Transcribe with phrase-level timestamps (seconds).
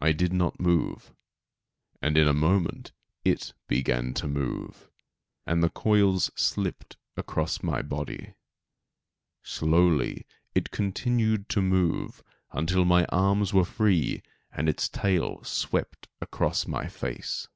[0.00, 1.14] I did not move,
[2.02, 2.90] and in a moment
[3.24, 4.90] it began to move again,
[5.46, 8.34] and the coils slipped across my body.
[9.44, 12.20] Slowly it continued to move,
[12.50, 17.46] until my arms were free and its tail swept across my face.